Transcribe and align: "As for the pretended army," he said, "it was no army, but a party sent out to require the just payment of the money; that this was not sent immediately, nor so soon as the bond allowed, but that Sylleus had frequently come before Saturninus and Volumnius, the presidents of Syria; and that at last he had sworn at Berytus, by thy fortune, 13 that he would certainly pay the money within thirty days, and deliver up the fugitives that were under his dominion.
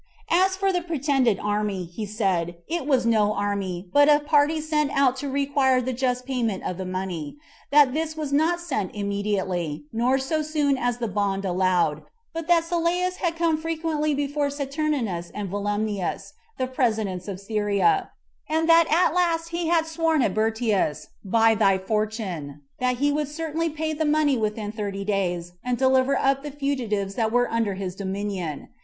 "As 0.31 0.55
for 0.55 0.73
the 0.73 0.81
pretended 0.81 1.37
army," 1.39 1.85
he 1.85 2.07
said, 2.07 2.55
"it 2.67 2.87
was 2.87 3.05
no 3.05 3.33
army, 3.35 3.87
but 3.93 4.09
a 4.09 4.19
party 4.19 4.59
sent 4.59 4.89
out 4.97 5.15
to 5.17 5.29
require 5.29 5.79
the 5.79 5.93
just 5.93 6.25
payment 6.25 6.63
of 6.63 6.79
the 6.79 6.87
money; 6.87 7.35
that 7.69 7.93
this 7.93 8.17
was 8.17 8.33
not 8.33 8.59
sent 8.59 8.95
immediately, 8.95 9.83
nor 9.93 10.17
so 10.17 10.41
soon 10.41 10.75
as 10.75 10.97
the 10.97 11.07
bond 11.07 11.45
allowed, 11.45 12.01
but 12.33 12.47
that 12.47 12.63
Sylleus 12.63 13.17
had 13.17 13.35
frequently 13.61 14.09
come 14.15 14.17
before 14.17 14.47
Saturninus 14.49 15.29
and 15.35 15.49
Volumnius, 15.51 16.33
the 16.57 16.65
presidents 16.65 17.27
of 17.27 17.39
Syria; 17.39 18.09
and 18.49 18.67
that 18.67 18.87
at 18.89 19.13
last 19.13 19.49
he 19.49 19.67
had 19.67 19.85
sworn 19.85 20.23
at 20.23 20.33
Berytus, 20.33 21.09
by 21.23 21.53
thy 21.53 21.77
fortune, 21.77 22.61
13 22.79 22.79
that 22.79 22.95
he 22.97 23.11
would 23.11 23.27
certainly 23.27 23.69
pay 23.69 23.93
the 23.93 24.03
money 24.05 24.35
within 24.35 24.71
thirty 24.71 25.05
days, 25.05 25.51
and 25.63 25.77
deliver 25.77 26.17
up 26.17 26.41
the 26.41 26.49
fugitives 26.49 27.13
that 27.13 27.31
were 27.31 27.47
under 27.51 27.75
his 27.75 27.93
dominion. 27.93 28.69